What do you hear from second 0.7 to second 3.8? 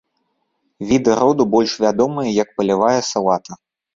Віды роду больш вядомыя як палявая салата.